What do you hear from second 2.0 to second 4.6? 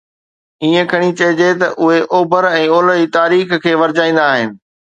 اوڀر ۽ اولهه جي تاريخ کي ورجائيندا آهن.